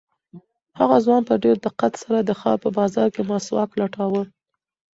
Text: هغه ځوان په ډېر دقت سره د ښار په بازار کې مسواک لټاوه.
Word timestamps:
هغه 0.79 0.97
ځوان 1.05 1.21
په 1.29 1.35
ډېر 1.43 1.57
دقت 1.65 1.93
سره 2.03 2.17
د 2.21 2.31
ښار 2.39 2.57
په 2.63 2.69
بازار 2.77 3.07
کې 3.15 3.21
مسواک 3.29 3.69
لټاوه. 3.79 4.23